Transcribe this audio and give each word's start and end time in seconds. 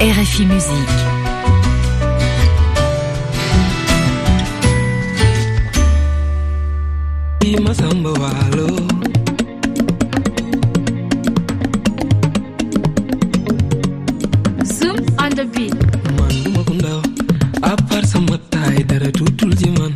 RFI 0.00 0.46
Musique. 0.46 0.96
Masamba 7.64 8.10
Walo. 8.20 8.66
Zoom 14.64 14.96
on 15.18 15.30
the 15.38 15.44
beat. 15.54 15.74
man 16.16 16.32
duma 16.44 16.60
ku 16.68 16.74
ndaw 16.80 17.00
à 17.70 17.72
part 17.88 18.06
sama 18.12 18.36
taay 18.52 18.78
dara 18.90 19.08
tuutul 19.18 19.52
ci 19.60 19.68
man 19.78 19.92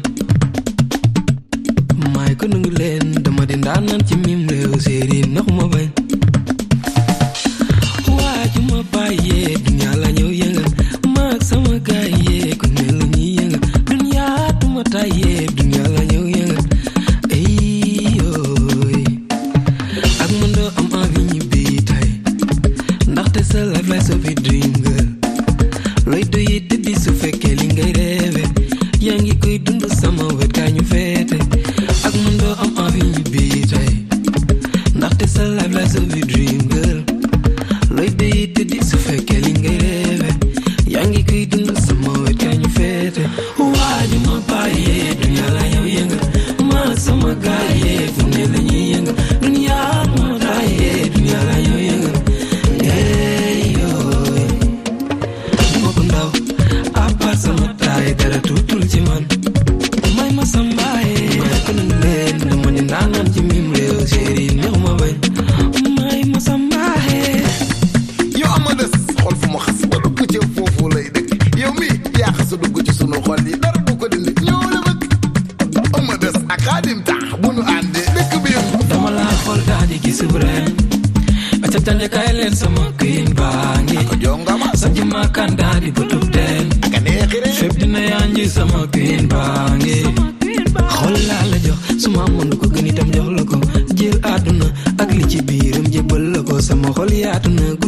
maay 2.15 2.33
ko 2.41 2.45
nangu 2.53 2.71
leen 2.81 3.07
dama 3.25 3.43
di 3.51 3.57
ndaanaan 3.63 4.01
ci 4.09 4.15
mim 4.25 4.41
réew 4.53 4.73
séeri 4.85 5.19
nax 5.35 5.47
bañ 5.73 5.89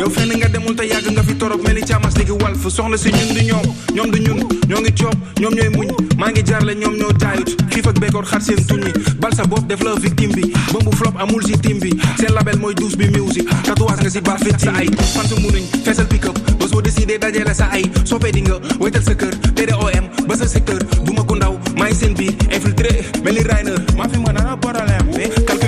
yow 0.00 0.08
fenn 0.08 0.32
nga 0.38 0.48
demul 0.48 0.74
te 0.76 0.84
yàgg 0.88 1.10
nga 1.12 1.22
fi 1.22 1.34
torop 1.36 1.60
mel 1.66 1.74
ni 1.76 1.82
caamas 1.84 2.16
ligi 2.16 2.32
wal 2.32 2.54
fu 2.56 2.70
soxla 2.70 2.96
si 2.96 3.10
ñun 3.12 3.34
du 3.36 3.42
ñoom 3.44 3.66
ñoom 3.94 4.10
du 4.10 4.18
ñun 4.24 4.38
ñoo 4.68 4.80
ngi 4.80 4.92
coob 4.96 5.16
ñoom 5.40 5.54
ñooy 5.54 5.68
muñ. 5.76 5.88
Maa 6.16 6.30
ngi 6.30 6.42
jaarle 6.46 6.74
ñoom 6.74 6.94
ñoo 6.96 7.12
jaayut. 7.20 7.48
Xiif 7.72 7.86
ak 7.86 7.98
bekkoor 8.00 8.24
xar 8.26 8.42
seen 8.42 8.64
tuñ 8.66 8.80
yi. 8.86 8.92
Bal 9.20 9.32
sa 9.34 9.44
bopp 9.44 9.66
def 9.68 9.82
la 9.82 9.94
victime 10.00 10.32
bi. 10.34 10.52
Bëmbu 10.72 10.92
flop 10.96 11.16
amul 11.20 11.42
si 11.44 11.52
tim 11.58 11.78
bi. 11.80 11.90
Seen 12.18 12.32
label 12.34 12.58
mooy 12.58 12.74
douce 12.74 12.96
bi 12.96 13.08
music. 13.10 13.48
Tatouage 13.64 14.00
nga 14.02 14.10
si 14.10 14.20
baat 14.20 14.40
fit 14.44 14.58
sa 14.60 14.72
ay. 14.76 14.88
Fan 15.14 15.26
su 15.28 15.36
munuñ 15.40 15.64
feesal 15.84 16.06
pick 16.06 16.24
up. 16.26 16.36
Bés 16.58 16.70
boo 16.70 16.80
décidé 16.82 17.18
dajale 17.18 17.54
sa 17.54 17.68
ay. 17.72 17.84
Soppee 18.04 18.32
di 18.32 18.40
nga 18.42 18.56
wéetal 18.80 19.02
sa 19.02 19.14
kër. 19.14 19.34
TDOM 19.56 20.06
ba 20.28 20.34
sa 20.36 20.46
secteur. 20.46 20.80
Du 21.04 21.12
ma 21.12 21.24
ko 21.24 21.34
ndaw 21.36 21.58
maa 21.78 21.88
ngi 21.88 21.94
seen 21.94 22.14
biir. 22.14 22.32
Infiltré 22.52 23.04
mel 23.24 23.34
ni 23.34 23.42
Rainer. 23.42 23.76
Maa 23.96 24.08
fi 24.08 24.18
mën 24.18 24.36
a 24.36 24.56
problème 24.56 25.59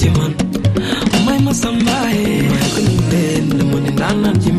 ci 0.00 0.08
man 0.16 0.32
may 1.26 1.38
ma 1.44 1.52
sambaaye 1.54 2.26
may 2.50 2.64
ko 2.74 4.53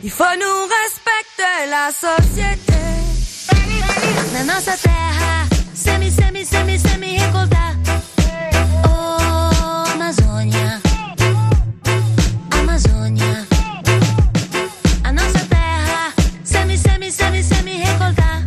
Il 0.00 0.10
faut 0.10 0.24
nous 0.24 0.68
respecter 0.80 1.66
la 1.68 1.90
société. 1.90 2.72
Na 4.32 4.44
nossa 4.44 4.76
terra, 4.76 5.46
semi, 5.74 6.10
semi, 6.10 6.44
semi, 6.44 6.78
semi 6.78 7.18
recoltar. 7.18 7.74
Oh, 8.86 9.92
Amazônia, 9.92 10.80
Amazônia. 12.52 13.46
A 15.02 15.12
nossa 15.12 15.40
terra, 15.48 16.12
semi, 16.44 16.78
semi, 16.78 17.10
semi, 17.10 17.42
semi 17.42 17.82
recoltar. 17.82 18.42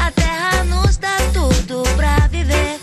A 0.00 0.10
terra 0.12 0.64
nos 0.64 0.96
dá 0.96 1.16
tudo 1.34 1.82
pra 1.96 2.28
viver. 2.28 2.78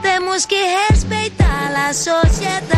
Temos 0.00 0.46
que 0.46 0.62
respeitar 0.88 1.88
a 1.88 1.92
sociedade. 1.92 2.75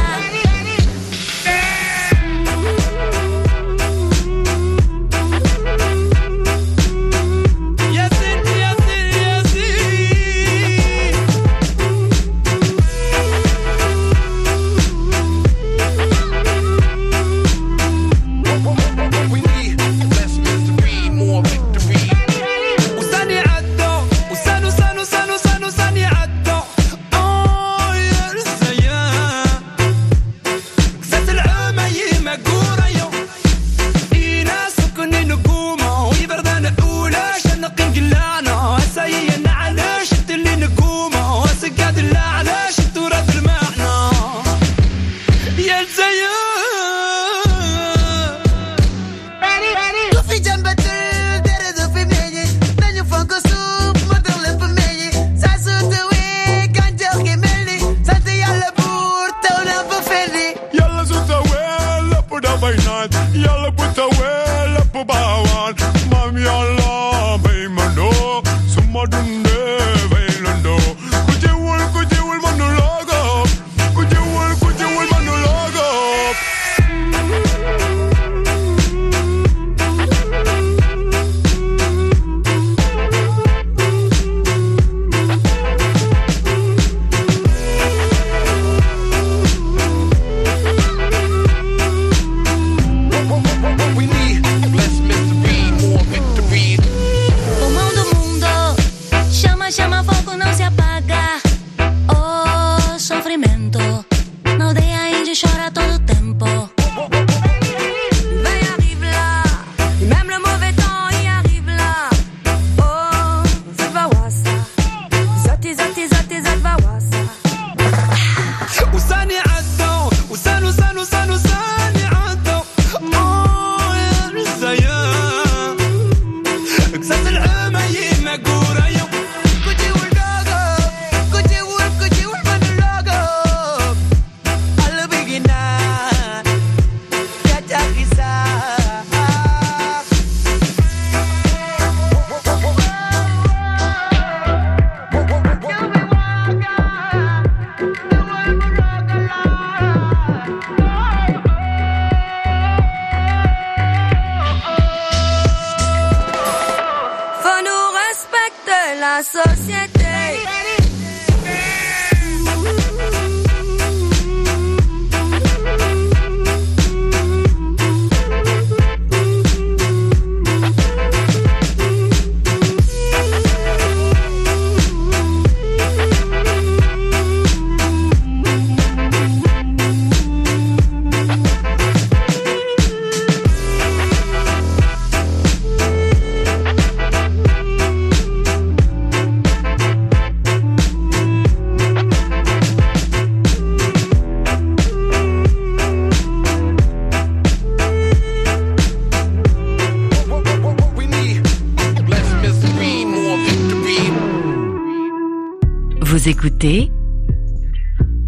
Vous 206.19 206.29
écoutez 206.29 206.91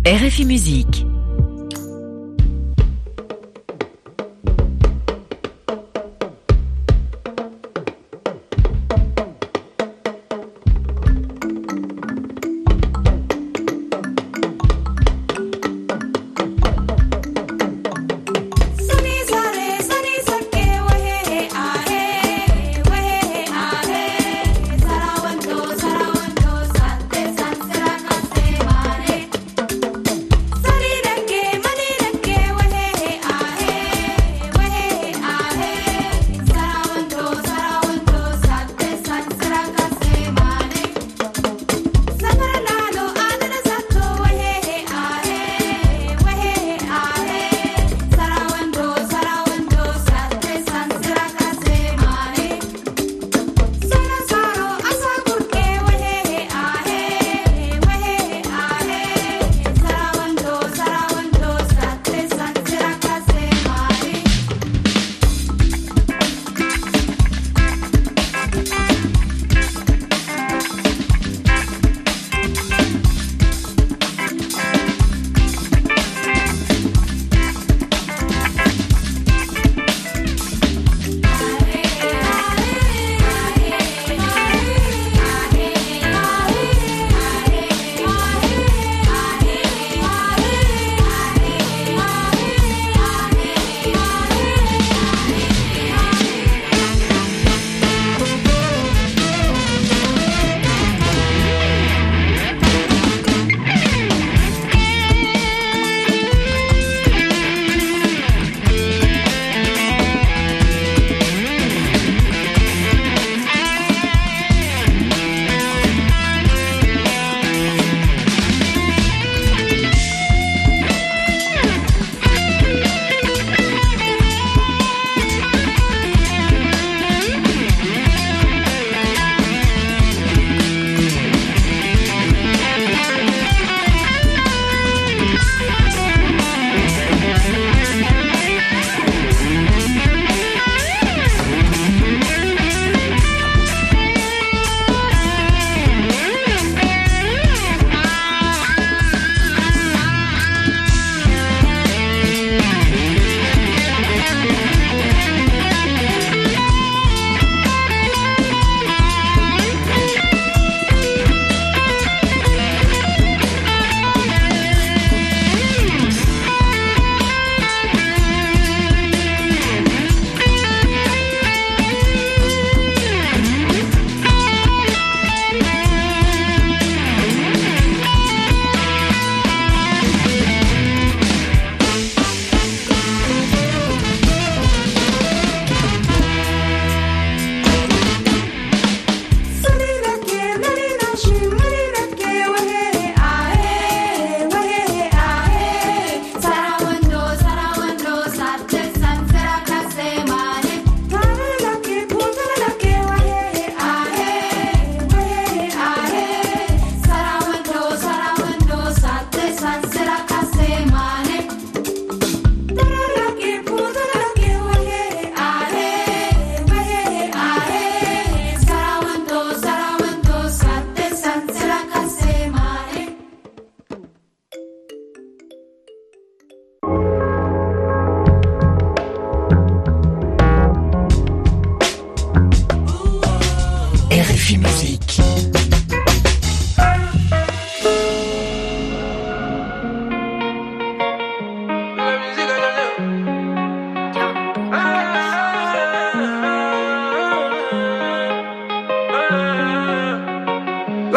RFI 0.07 0.45
Musique. 0.45 1.10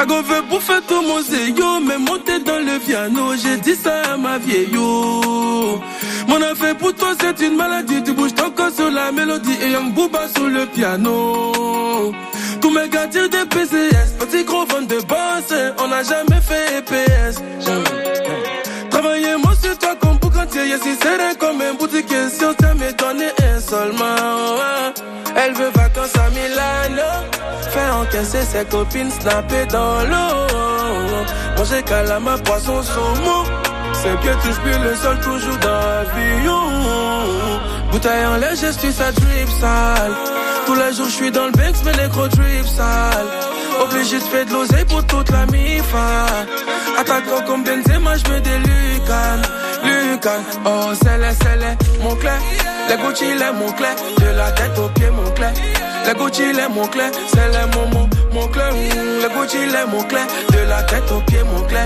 La 0.04 0.08
go 0.08 0.22
veut 0.22 0.42
bouffer 0.50 0.82
tout 0.86 1.02
mon 1.02 1.80
mais 1.80 1.98
monter 1.98 2.40
dans 2.40 2.60
le 2.60 2.78
piano, 2.78 3.38
j'ai 3.42 3.56
dit 3.56 3.74
ça 3.74 4.02
à 4.12 4.18
ma 4.18 4.38
vieillot. 4.38 5.80
Mon 6.28 6.42
affaire 6.42 6.76
pour 6.76 6.94
toi 6.94 7.14
c'est 7.22 7.40
une 7.40 7.56
maladie, 7.56 8.04
tu 8.04 8.12
bouges 8.12 8.36
ton 8.36 8.52
corps 8.52 8.74
sur 8.76 8.92
la 8.92 9.14
mélodie 9.14 9.56
et 9.62 9.72
Young 9.72 9.94
Booba 9.94 10.28
sur 10.36 10.50
le 10.50 10.66
piano. 10.66 11.54
Tous 12.60 12.70
mes 12.70 12.90
gars 12.90 13.08
tirent 13.08 13.30
des 13.30 13.46
PCS, 13.46 14.18
petit 14.20 14.44
gros 14.44 14.66
vent 14.66 14.82
de 14.82 15.00
boss, 15.08 15.58
on 15.80 15.88
n'a 15.88 16.04
jamais 16.04 16.42
fait 16.42 16.80
EPS. 16.80 17.38
Travailler 18.90 19.38
moi 19.38 19.54
sur 19.56 19.78
toi 19.78 19.96
comme 20.02 20.18
boucantier, 20.18 20.68
yes, 20.68 20.82
si 20.82 20.96
c'est 21.02 21.40
comme 21.40 21.62
un 21.62 21.76
boutique, 21.76 22.14
encaisser 28.14 28.44
ses 28.44 28.66
copines, 28.66 29.12
snapper 29.12 29.66
dans 29.72 30.04
l'eau. 30.04 31.58
Manger 31.58 31.84
calama, 31.84 32.38
poisson, 32.40 32.82
saumon. 32.82 33.44
Ses 33.94 34.16
pieds 34.22 34.38
touchent 34.42 34.62
plus 34.62 34.84
le 34.84 34.96
sol, 34.96 35.20
toujours 35.22 35.58
dans 35.58 35.70
l'avion. 35.70 36.62
Bouteille 37.92 38.26
en 38.26 38.38
l'air, 38.38 38.56
je 38.56 38.72
suis 38.72 38.92
sa 38.92 39.12
drip 39.12 39.50
sale. 39.60 40.14
Tous 40.66 40.76
les 40.76 40.94
jours, 40.94 41.06
je 41.08 41.12
suis 41.12 41.32
dans 41.32 41.46
le 41.46 41.52
Banks, 41.52 41.84
mais 41.86 41.94
les 41.94 42.10
gros 42.10 42.28
drip 42.28 42.66
sale. 42.66 43.28
Obligé 43.82 44.18
de 44.20 44.24
faire 44.24 44.46
de 44.46 44.54
l'oseille 44.54 44.86
pour 44.86 45.04
toute 45.06 45.30
la 45.32 45.46
mifa. 45.48 46.26
Attaquant 47.00 47.42
comme 47.48 47.64
Benzema, 47.64 48.16
je 48.18 48.32
mets 48.32 48.42
des 48.42 48.60
Oh, 50.26 50.94
c'est 51.02 51.18
les, 51.18 51.34
c'est 51.34 51.58
les, 51.58 52.02
mon 52.04 52.16
clé. 52.16 52.30
Les 52.88 52.96
Gucci, 52.96 53.26
les 53.34 53.52
mon 53.52 53.72
clé. 53.74 53.88
De 54.20 54.38
la 54.38 54.52
tête 54.52 54.78
aux 54.80 54.88
pieds, 54.90 55.10
mon 55.10 55.30
clé. 55.32 55.48
Les 56.06 56.14
Gucci, 56.14 56.54
les 56.54 56.68
mon 56.74 56.88
clé. 56.88 57.04
C'est 57.28 57.50
les 57.50 57.66
momos, 57.76 58.08
mon 58.32 58.48
clé. 58.48 58.64
Mm, 58.72 59.22
Les 59.22 59.34
Gucci, 59.36 59.58
les 59.66 59.92
mon 59.92 60.04
clé. 60.04 60.22
De 60.52 60.70
la 60.70 60.84
tête 60.84 61.12
aux 61.12 61.20
pieds, 61.22 61.44
mon 61.44 61.62
clé. 61.68 61.80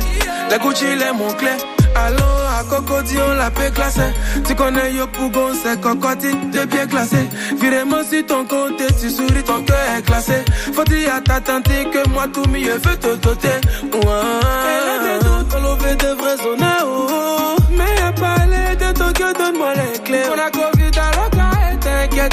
Les 0.52 0.60
Gucci, 0.60 0.86
les 0.86 1.12
mon 1.14 1.34
clé. 1.34 1.50
Allô, 1.96 2.24
à 2.60 2.64
Cocody, 2.70 3.16
on 3.18 3.34
l'a 3.34 3.50
paix 3.50 3.72
classé. 3.74 4.02
Tu 4.48 4.54
connais 4.54 4.94
Yo 4.94 5.08
Pougon, 5.08 5.50
c'est 5.64 5.82
Cocody, 5.82 6.32
de 6.54 6.66
pieds 6.66 6.86
classés. 6.88 7.28
Virement 7.60 8.04
sur 8.04 8.24
ton 8.28 8.46
compte, 8.46 8.80
et 8.82 8.94
tu 9.02 9.10
souris, 9.10 9.44
ton 9.44 9.64
cœur 9.64 9.78
est 9.98 10.04
classé. 10.04 10.46
Faut 10.76 10.84
dire 10.84 11.16
à 11.16 11.22
ta 11.22 11.42
tante 11.42 11.66
que 11.66 12.10
moi 12.10 12.28
tout 12.32 12.48
mieux 12.50 12.74
veut 12.74 12.98
te 12.98 13.16
doter. 13.16 13.50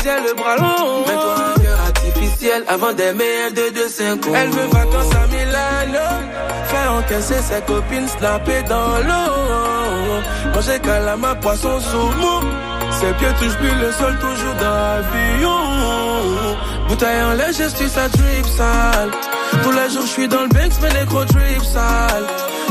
J'ai 0.05 0.21
le 0.29 0.35
bras 0.35 0.57
long. 0.57 1.01
Mets-toi 1.07 1.35
un 1.57 1.61
cœur 1.61 1.81
artificiel 1.81 2.65
avant 2.69 2.93
d'aimer 2.93 3.33
un 3.49 3.51
2 3.53 3.71
2 3.71 3.89
5 3.89 4.21
Elle 4.35 4.51
veut 4.51 4.69
vacances 4.71 5.15
à 5.15 5.27
Milano. 5.33 6.09
Faire 6.67 6.93
encaisser 6.93 7.41
ses 7.49 7.63
copines, 7.63 8.09
snapper 8.09 8.63
dans 8.69 8.99
l'eau. 9.09 10.53
Manger 10.55 10.79
calama, 10.81 11.35
poisson, 11.37 11.81
saumon. 11.81 12.41
Ses 13.01 13.13
pieds 13.19 13.35
touchent 13.39 13.59
plus 13.59 13.77
le 13.85 13.91
sol, 13.93 14.15
toujours 14.19 14.55
dans 14.61 14.77
l'avion. 14.89 15.61
Bouteille 16.89 17.23
en 17.23 17.33
l'air, 17.35 17.53
je 17.59 17.69
suis 17.77 17.89
sa 17.89 18.09
drip 18.09 18.47
sale. 18.59 19.11
Tous 19.63 19.71
les 19.71 19.89
jours, 19.93 20.07
je 20.07 20.13
suis 20.17 20.29
dans 20.29 20.43
le 20.43 20.49
Banks, 20.49 20.79
mais 20.83 20.93
les 21.01 21.07
gros 21.07 21.25
drip 21.25 21.65
sale. 21.65 22.27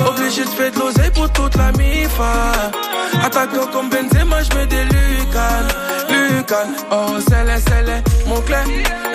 Obligé 0.07 0.43
de 0.43 0.49
faire 0.49 0.71
de 0.71 0.79
l'oseille 0.79 1.11
pour 1.11 1.29
toute 1.31 1.55
la 1.55 1.71
mifa. 1.73 2.51
Attaquant 3.23 3.67
comme 3.71 3.89
Benzema, 3.89 4.41
je 4.43 4.49
mets 4.57 4.65
des 4.65 4.83
Lucan. 4.85 5.67
Oh, 6.91 7.17
c'est 7.27 7.43
les, 7.45 7.59
c'est 7.61 7.83
les, 7.83 8.01
mon 8.27 8.41
clé. 8.41 8.57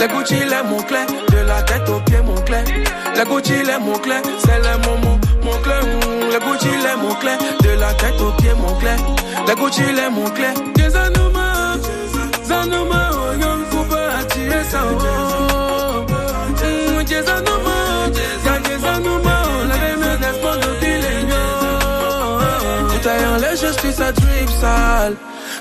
Les 0.00 0.08
Gucci, 0.08 0.35
les 0.37 0.62
mon 0.68 0.82
clé. 0.82 0.99
De 1.30 1.38
la 1.47 1.62
tête 1.62 1.88
aux 1.88 2.00
pieds, 2.00 2.20
mon 2.25 2.35
clé. 2.42 2.58
Les 3.14 3.25
Gucci, 3.25 3.62
les 3.64 3.78
mon 3.78 3.99
clé. 3.99 4.16
C'est 4.44 4.61
les 4.61 4.76
mon 4.87 4.99
clé. 5.62 5.75
Mm, 5.82 6.30
Les 6.30 6.38
Gucci, 6.38 6.68
les 6.68 6.97
mon 7.00 7.14
clé. 7.14 7.32
De 7.62 7.70
la 7.80 7.92
tête 7.94 8.20
aux 8.20 8.32
pieds, 8.40 8.54
mon 8.54 8.75
clé. 8.78 8.90
Les 9.47 9.54
Gucci, 9.54 9.82
les 9.92 10.08
mon 10.11 10.28
clé. 10.30 10.49
Des 10.75 10.90
Zanuma, 10.90 11.75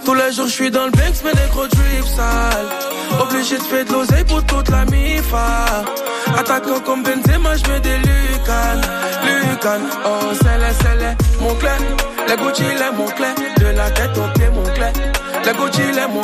Tous 0.06 0.13
les 0.13 0.32
jours, 0.32 0.48
je 0.48 0.51
suis 0.51 0.72
dans 0.72 0.86
le 0.86 0.92
Banks, 0.92 1.22
mais 1.24 1.32
les 1.32 1.50
gros 1.51 1.68
drip 1.68 2.06
sale. 2.06 2.68
Obligé 3.22 3.58
de 3.58 3.63
faire 3.63 3.86
de 3.86 4.24
pour 4.24 4.44
toute 4.46 4.70
la 4.70 4.86
mifa. 4.86 5.86
Attaquant 6.38 6.80
comme 6.80 7.04
Benzema, 7.04 7.56
je 7.58 7.72
mets 7.72 7.80
des 7.80 7.98
Lucan. 7.98 8.82
Lucan, 9.24 9.82
oh, 10.06 10.34
c'est 10.42 10.58
les, 10.58 10.74
c'est 10.82 10.96
les, 10.96 11.44
mon 11.44 11.54
clé. 11.56 11.70
Les 12.27 12.36
Gucci, 12.36 12.63
les 12.63 12.98
mon 12.98 13.08
clé. 13.08 13.27
De 13.60 13.75
la 13.75 13.92
tête 13.92 14.18
aux 14.18 14.38
pieds, 14.38 14.50
mon 14.50 14.63
clé. 14.63 14.88
Les 15.46 15.54
Gucci, 15.54 15.82
les 15.94 16.08
mon 16.13 16.22